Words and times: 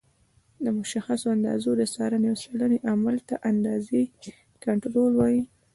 د 0.63 0.65
مشخصو 0.77 1.27
اندازو 1.35 1.71
د 1.77 1.81
څارنې 1.93 2.27
او 2.31 2.37
څېړنې 2.41 2.77
عمل 2.91 3.15
ته 3.27 3.35
د 3.39 3.41
اندازې 3.51 4.01
کنټرول 4.63 5.11
وایي. 5.15 5.41